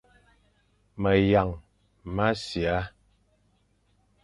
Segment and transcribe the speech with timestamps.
[1.01, 1.49] Meyañ
[2.15, 2.75] mʼasia,